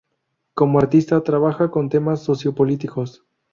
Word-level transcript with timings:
Como 0.55 0.79
artista 0.79 1.21
trabaja 1.23 1.69
con 1.69 1.87
temas 1.87 2.23
socio-políticos. 2.23 3.23